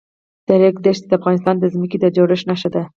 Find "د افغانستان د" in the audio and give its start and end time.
1.09-1.65